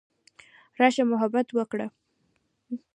راشه 0.79 1.03
محبت 1.11 1.47
وکړه. 1.57 1.87